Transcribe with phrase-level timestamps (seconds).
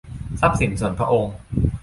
[0.39, 1.35] ทรัพย์สินส่วนพระองค์